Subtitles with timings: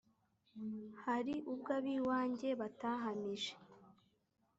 [1.03, 3.53] Hari ubwo ab iwanjye batahamije